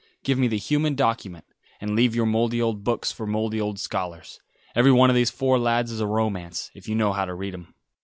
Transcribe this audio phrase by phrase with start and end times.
[0.23, 1.45] Give me the human document,
[1.79, 4.39] and leave your mouldy old books for mouldy old scholars.
[4.73, 7.53] Every one of those four lads is a romance, if you know how to read
[7.53, 7.75] him."